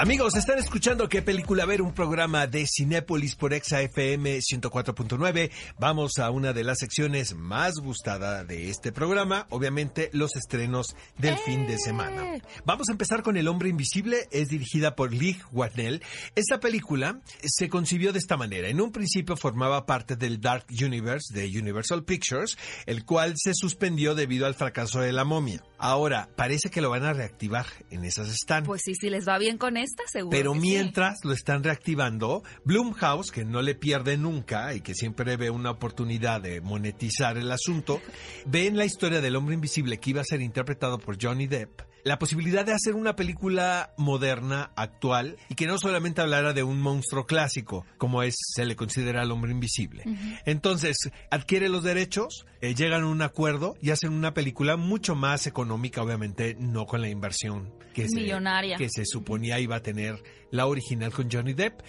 [0.00, 5.50] Amigos, están escuchando qué película ver, un programa de Cinépolis por Exa FM 104.9.
[5.76, 11.36] Vamos a una de las secciones más gustada de este programa, obviamente los estrenos del
[11.38, 12.40] fin de semana.
[12.64, 16.00] Vamos a empezar con El hombre invisible, es dirigida por Lee Watnell.
[16.36, 18.68] Esta película se concibió de esta manera.
[18.68, 22.56] En un principio formaba parte del Dark Universe de Universal Pictures,
[22.86, 25.64] el cual se suspendió debido al fracaso de La momia.
[25.76, 28.62] Ahora, parece que lo van a reactivar, en esas están.
[28.62, 30.30] Pues sí, si les va bien con seguro.
[30.30, 30.60] Pero sí.
[30.60, 35.70] mientras lo están reactivando, Blumhouse, que no le pierde nunca y que siempre ve una
[35.70, 38.00] oportunidad de monetizar el asunto,
[38.46, 41.87] ve en la historia del hombre invisible que iba a ser interpretado por Johnny Depp
[42.08, 46.80] la posibilidad de hacer una película moderna, actual, y que no solamente hablara de un
[46.80, 50.04] monstruo clásico, como es se le considera al hombre invisible.
[50.46, 50.96] Entonces,
[51.30, 56.02] adquiere los derechos, eh, llegan a un acuerdo y hacen una película mucho más económica,
[56.02, 58.78] obviamente, no con la inversión que se, Millonaria.
[58.78, 61.80] que se suponía iba a tener la original con Johnny Depp.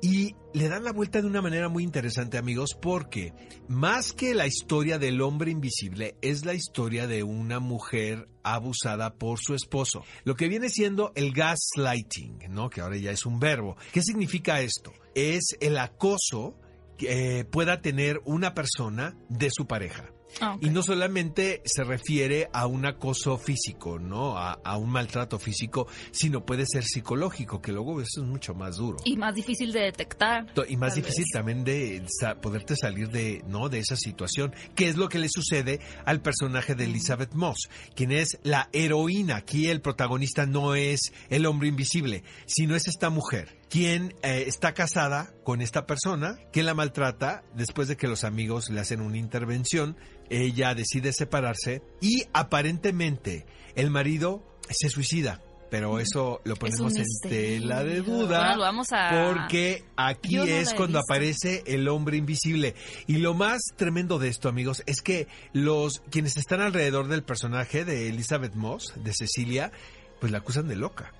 [0.00, 3.34] Y le dan la vuelta de una manera muy interesante, amigos, porque
[3.68, 9.38] más que la historia del hombre invisible, es la historia de una mujer abusada por
[9.38, 10.02] su esposo.
[10.24, 12.70] Lo que viene siendo el gaslighting, ¿no?
[12.70, 13.76] Que ahora ya es un verbo.
[13.92, 14.94] ¿Qué significa esto?
[15.14, 16.58] Es el acoso
[16.96, 20.10] que eh, pueda tener una persona de su pareja.
[20.40, 20.56] Ah.
[20.60, 24.36] Y no solamente se refiere a un acoso físico, ¿no?
[24.36, 28.76] A, a, un maltrato físico, sino puede ser psicológico, que luego eso es mucho más
[28.76, 28.98] duro.
[29.04, 30.46] Y más difícil de detectar.
[30.68, 31.32] Y más difícil vez.
[31.32, 33.68] también de sa- poderte salir de, ¿no?
[33.68, 34.54] de esa situación.
[34.74, 37.68] ¿Qué es lo que le sucede al personaje de Elizabeth Moss?
[37.94, 39.36] Quien es la heroína.
[39.36, 44.74] Aquí el protagonista no es el hombre invisible, sino es esta mujer quien eh, está
[44.74, 49.18] casada con esta persona que la maltrata después de que los amigos le hacen una
[49.18, 49.96] intervención.
[50.30, 55.40] Ella decide separarse y aparentemente el marido se suicida.
[55.68, 57.60] Pero eso lo ponemos en misterio.
[57.60, 58.38] tela de duda.
[58.50, 62.76] Bueno, vamos a- Porque aquí no es cuando aparece el hombre invisible.
[63.08, 67.84] Y lo más tremendo de esto, amigos, es que los quienes están alrededor del personaje
[67.84, 69.72] de Elizabeth Moss, de Cecilia,
[70.20, 71.12] pues la acusan de loca.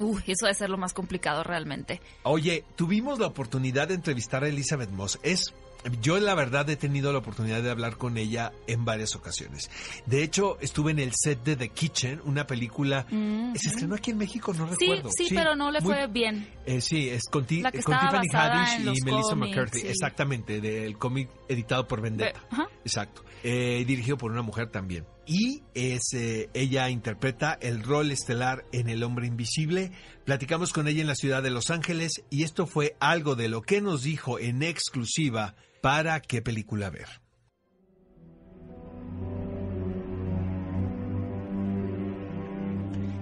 [0.00, 2.00] Uy, eso debe ser lo más complicado realmente.
[2.24, 5.18] Oye, tuvimos la oportunidad de entrevistar a Elizabeth Moss.
[5.22, 5.54] Es
[6.02, 9.70] yo la verdad he tenido la oportunidad de hablar con ella en varias ocasiones.
[10.04, 14.10] De hecho, estuve en el set de The Kitchen, una película Mm, se estrenó aquí
[14.10, 15.08] en México, no Sí, recuerdo.
[15.16, 16.46] sí, pero no le muy- fue bien.
[16.66, 19.80] eh, sí, es con, ti- Tiffany Haddish y Melissa McCarthy.
[19.80, 19.86] sí.
[19.88, 22.38] Exactamente, del cómic editado por Vendetta.
[22.50, 22.68] Ajá.
[22.84, 23.24] Exacto.
[23.42, 25.06] Eh, dirigido por una mujer también.
[25.26, 29.92] Y es, ella interpreta el rol estelar en El Hombre Invisible.
[30.24, 33.62] Platicamos con ella en la ciudad de Los Ángeles y esto fue algo de lo
[33.62, 37.19] que nos dijo en exclusiva para qué película ver.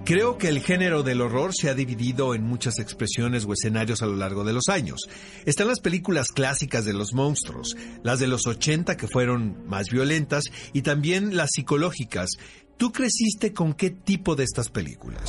[0.09, 4.07] Creo que el género del horror se ha dividido en muchas expresiones o escenarios a
[4.07, 5.01] lo largo de los años.
[5.45, 10.45] Están las películas clásicas de los monstruos, las de los 80 que fueron más violentas
[10.73, 12.31] y también las psicológicas.
[12.77, 15.25] ¿Tú creciste con qué tipo de estas películas?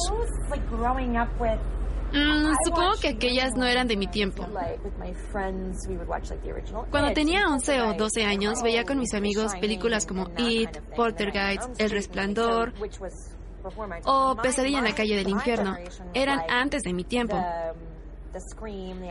[2.12, 4.48] Mm, supongo que aquellas no eran de mi tiempo.
[6.90, 11.90] Cuando tenía 11 o 12 años, veía con mis amigos películas como It, Poltergeist, El
[11.90, 12.72] Resplandor
[14.04, 15.76] o Pesadilla en la calle del infierno.
[16.14, 17.36] Eran antes de mi tiempo.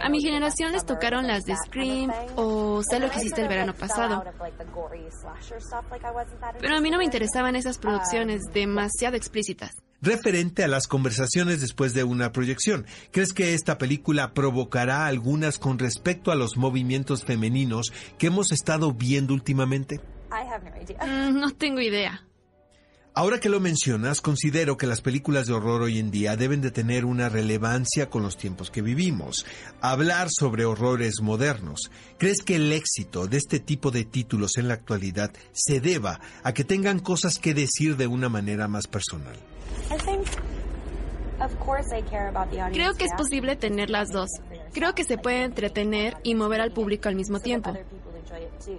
[0.01, 3.73] A mi generación les tocaron las de Scream o Sé lo que hiciste el verano
[3.73, 4.23] pasado.
[6.59, 9.71] Pero a mí no me interesaban esas producciones demasiado explícitas.
[10.01, 15.77] Referente a las conversaciones después de una proyección, ¿crees que esta película provocará algunas con
[15.77, 19.99] respecto a los movimientos femeninos que hemos estado viendo últimamente?
[21.05, 22.23] Mm, no tengo idea.
[23.19, 26.71] Ahora que lo mencionas, considero que las películas de horror hoy en día deben de
[26.71, 29.45] tener una relevancia con los tiempos que vivimos.
[29.81, 31.91] Hablar sobre horrores modernos.
[32.17, 36.53] ¿Crees que el éxito de este tipo de títulos en la actualidad se deba a
[36.53, 39.35] que tengan cosas que decir de una manera más personal?
[42.71, 44.29] Creo que es posible tener las dos.
[44.71, 47.73] Creo que se puede entretener y mover al público al mismo tiempo.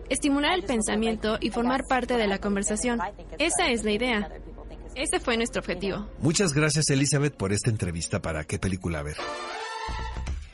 [0.08, 3.00] Estimular el pensamiento y formar parte de la conversación.
[3.38, 4.29] Esa es la idea.
[4.94, 6.08] Ese fue nuestro objetivo.
[6.19, 9.17] Muchas gracias Elizabeth por esta entrevista para qué película ver.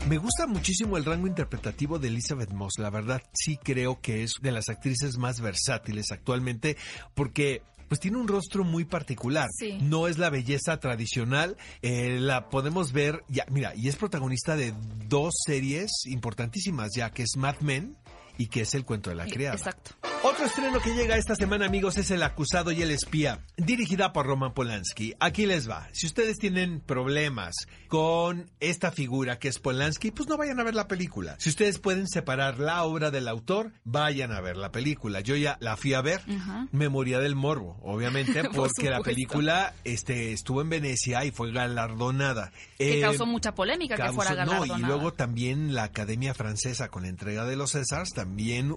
[0.08, 4.34] Me gusta muchísimo el rango interpretativo de Elizabeth Moss, la verdad sí creo que es
[4.40, 6.76] de las actrices más versátiles actualmente
[7.14, 9.48] porque pues tiene un rostro muy particular.
[9.58, 9.78] Sí.
[9.80, 14.74] No es la belleza tradicional, eh, la podemos ver, ya, mira, y es protagonista de
[15.08, 17.96] dos series importantísimas ya, que es Mad Men
[18.38, 19.56] y que es el cuento de la criada.
[19.56, 19.92] Exacto.
[20.22, 24.26] Otro estreno que llega esta semana, amigos, es El acusado y el espía, dirigida por
[24.26, 25.14] Roman Polanski.
[25.20, 25.88] Aquí les va.
[25.92, 27.54] Si ustedes tienen problemas
[27.88, 31.36] con esta figura que es Polanski, pues no vayan a ver la película.
[31.38, 35.20] Si ustedes pueden separar la obra del autor, vayan a ver la película.
[35.20, 36.66] Yo ya la fui a ver, Ajá.
[36.72, 41.52] me moría del morbo, obviamente, Por porque la película este, estuvo en Venecia y fue
[41.52, 42.52] galardonada.
[42.78, 44.78] Que Eh, causó mucha polémica que fuera no, galardonada.
[44.78, 48.25] y luego también la Academia Francesa con la entrega de los Césars también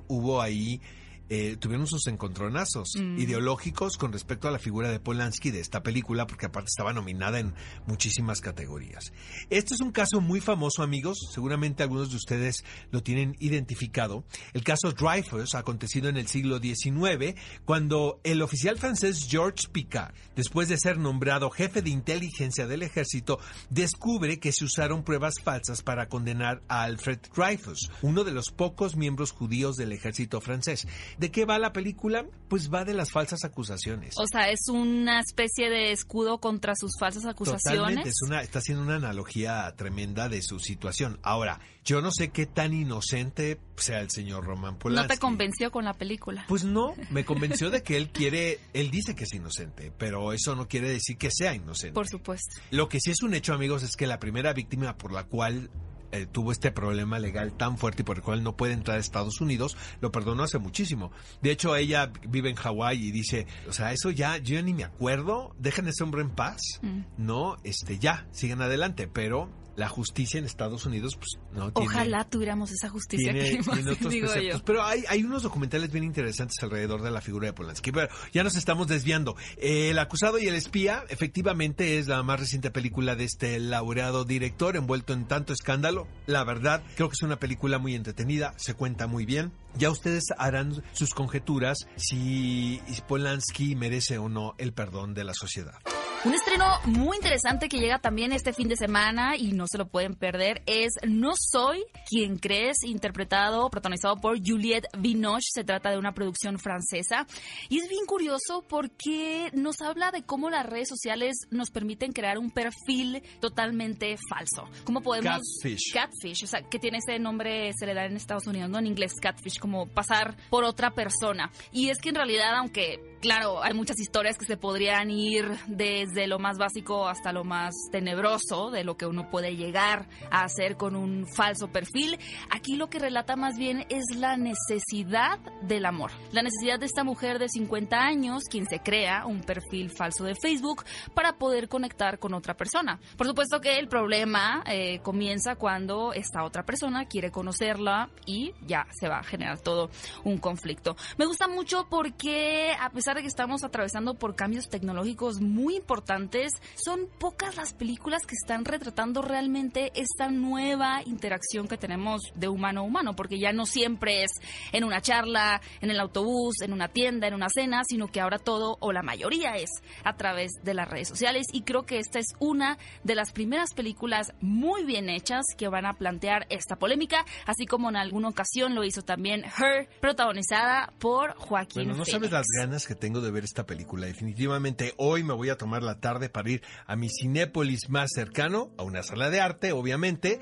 [0.08, 0.82] hubo ahí
[1.30, 3.20] eh, tuvieron sus encontronazos Mm.
[3.20, 7.40] ideológicos con respecto a la figura de Polanski de esta película, porque aparte estaba nominada
[7.40, 7.54] en
[7.86, 9.12] muchísimas categorías.
[9.50, 14.24] Este es un caso muy famoso, amigos, seguramente algunos de ustedes lo tienen identificado.
[14.54, 17.36] El caso Dreyfus, acontecido en el siglo XIX,
[17.66, 23.40] cuando el oficial francés Georges Picard, después de ser nombrado jefe de inteligencia del ejército,
[23.70, 28.96] descubre que se usaron pruebas falsas para condenar a Alfred Dreyfus, uno de los pocos
[28.96, 30.88] miembros judíos del ejército francés.
[31.20, 32.26] ¿De qué va la película?
[32.48, 34.16] Pues va de las falsas acusaciones.
[34.18, 37.78] O sea, es una especie de escudo contra sus falsas acusaciones.
[37.78, 41.20] Totalmente, es una, está haciendo una analogía tremenda de su situación.
[41.22, 45.16] Ahora, yo no sé qué tan inocente sea el señor Roman No Polanski.
[45.16, 46.46] te convenció con la película.
[46.48, 50.56] Pues no, me convenció de que él quiere, él dice que es inocente, pero eso
[50.56, 51.96] no quiere decir que sea inocente.
[51.96, 52.62] Por supuesto.
[52.72, 55.70] Lo que sí es un hecho, amigos, es que la primera víctima por la cual
[56.12, 59.00] eh, tuvo este problema legal tan fuerte y por el cual no puede entrar a
[59.00, 61.12] Estados Unidos, lo perdonó hace muchísimo.
[61.42, 64.74] De hecho, ella vive en Hawái y dice, o sea, eso ya, yo ya ni
[64.74, 67.02] me acuerdo, dejen a ese hombre en paz, Mm.
[67.18, 69.50] no, este, ya, sigan adelante, pero
[69.80, 71.90] la justicia en Estados Unidos, pues, no tiene...
[71.90, 74.60] Ojalá tuviéramos esa justicia Tiene, que otros digo preceptos.
[74.60, 74.66] yo.
[74.66, 77.92] Pero hay, hay unos documentales bien interesantes alrededor de la figura de Polanski.
[77.92, 79.36] Pero ya nos estamos desviando.
[79.58, 84.26] Eh, el acusado y el espía, efectivamente, es la más reciente película de este laureado
[84.26, 86.08] director envuelto en tanto escándalo.
[86.28, 89.52] La verdad, creo que es una película muy entretenida, se cuenta muy bien.
[89.78, 95.76] Ya ustedes harán sus conjeturas si Polanski merece o no el perdón de la sociedad.
[96.26, 99.88] Un estreno muy interesante que llega también este fin de semana y no se lo
[99.88, 105.48] pueden perder es No Soy quien crees, interpretado, protagonizado por Juliette Binoche.
[105.54, 107.26] Se trata de una producción francesa
[107.70, 112.38] y es bien curioso porque nos habla de cómo las redes sociales nos permiten crear
[112.38, 114.68] un perfil totalmente falso.
[114.84, 115.40] ¿Cómo podemos...
[115.62, 115.94] Catfish.
[115.94, 118.80] Catfish, o sea, que tiene ese nombre, se le da en Estados Unidos, ¿no?
[118.80, 121.50] En inglés, catfish, como pasar por otra persona.
[121.72, 126.28] Y es que en realidad, aunque, claro, hay muchas historias que se podrían ir desde
[126.28, 130.78] lo más básico hasta lo más tenebroso de lo que uno puede llegar a hacer
[130.78, 132.18] con un falso perfil,
[132.50, 136.12] aquí lo que relata más bien es la necesidad del amor.
[136.32, 140.36] La necesidad de esta mujer de 50 años, quien se crea un perfil falso de
[140.36, 140.84] Facebook
[141.14, 143.00] para poder conectar con otra persona.
[143.18, 148.86] Por supuesto que el problema eh, comienza cuando esta otra persona quiere conocerla y ya
[149.00, 149.90] se va a generar todo
[150.24, 150.96] un conflicto.
[151.18, 156.54] Me gusta mucho porque a pesar de que estamos atravesando por cambios tecnológicos muy importantes,
[156.76, 162.82] son pocas las películas que están retratando realmente esta nueva interacción que tenemos de humano
[162.82, 164.32] a humano, porque ya no siempre es
[164.72, 168.38] en una charla, en el autobús, en una tienda, en una cena, sino que ahora
[168.38, 169.70] todo o la mayoría es
[170.04, 173.74] a través de las redes sociales y creo que esta es una de las primeras
[173.74, 178.76] películas muy bien hechas que van a plantear esta polémica, así como en alguna ocasión
[178.76, 182.12] lo hizo también Her, protagonizada por Joaquín Bueno, no Phoenix.
[182.12, 184.06] sabes las ganas que tengo de ver esta película.
[184.06, 188.72] Definitivamente hoy me voy a tomar la tarde para ir a mi Cinépolis más cercano,
[188.78, 190.40] a una sala de arte, obviamente,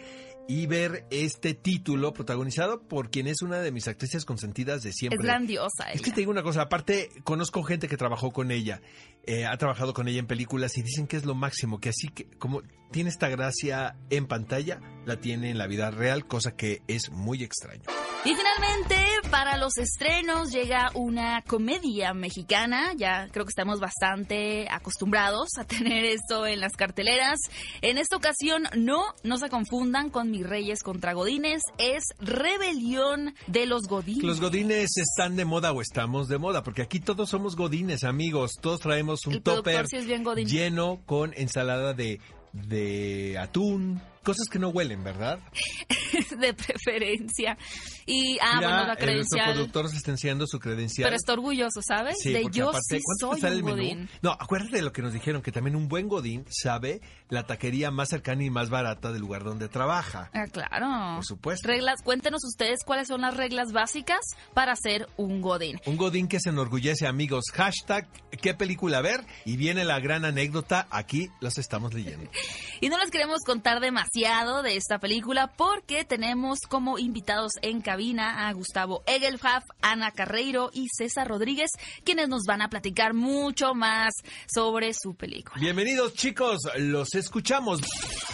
[0.49, 5.17] y ver este título protagonizado por quien es una de mis actrices consentidas de siempre.
[5.19, 6.15] Es grandiosa Es que ella.
[6.15, 8.81] te digo una cosa, aparte conozco gente que trabajó con ella,
[9.25, 12.07] eh, ha trabajado con ella en películas y dicen que es lo máximo, que así
[12.07, 16.81] que como tiene esta gracia en pantalla, la tiene en la vida real, cosa que
[16.87, 17.83] es muy extraño.
[18.25, 18.97] Y finalmente,
[19.31, 22.93] para los estrenos llega una comedia mexicana.
[22.97, 27.39] Ya creo que estamos bastante acostumbrados a tener esto en las carteleras.
[27.81, 31.61] En esta ocasión, no, no se confundan con Mis Reyes contra Godines.
[31.77, 34.23] Es Rebelión de los Godines.
[34.23, 38.53] Los godines están de moda o estamos de moda, porque aquí todos somos godines, amigos.
[38.59, 39.97] Todos traemos un El topper sí
[40.45, 42.19] lleno con ensalada de,
[42.67, 45.39] de atún, cosas que no huelen, ¿verdad?
[46.37, 47.57] de preferencia.
[48.05, 49.53] Y, ah, Mira, bueno, la eh, nuestro credencial.
[49.53, 51.05] productor se está enseñando su credencial.
[51.07, 52.17] Pero está orgulloso, ¿sabes?
[52.21, 53.77] Sí, de yo aparte, sí ¿cuánto te soy un menú?
[53.77, 54.09] godín.
[54.21, 57.89] No, acuérdate de lo que nos dijeron, que también un buen godín sabe la taquería
[57.89, 60.29] más cercana y más barata del lugar donde trabaja.
[60.33, 61.15] Ah, claro.
[61.15, 61.65] Por supuesto.
[61.65, 64.19] Reglas, cuéntenos ustedes cuáles son las reglas básicas
[64.53, 65.79] para ser un godín.
[65.85, 67.45] Un godín que se enorgullece, amigos.
[67.53, 68.09] Hashtag,
[68.41, 69.25] ¿qué película ver?
[69.45, 72.29] Y viene la gran anécdota, aquí los estamos leyendo.
[72.79, 77.81] Y no les queremos contar demasiado demasiado de esta película porque tenemos como invitados en
[77.81, 81.69] cabina a Gustavo Egelhaf, Ana Carreiro y César Rodríguez,
[82.03, 84.13] quienes nos van a platicar mucho más
[84.47, 85.61] sobre su película.
[85.61, 87.81] Bienvenidos chicos, los escuchamos.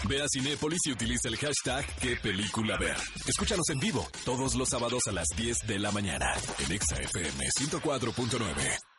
[0.08, 2.98] Ve a Cinépolis y utiliza el hashtag qué película ver.
[3.28, 8.93] Escúchanos en vivo todos los sábados a las 10 de la mañana en ExaFM 104.9.